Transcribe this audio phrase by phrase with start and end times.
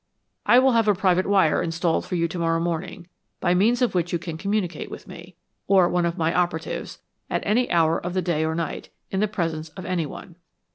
[0.47, 3.05] I will have a private wire installed for you to morrow morning,
[3.39, 5.35] by means of which you can communicate with me,
[5.67, 6.97] or one of my operatives,
[7.29, 10.37] at any hour of the day or night, in the presence of anyone.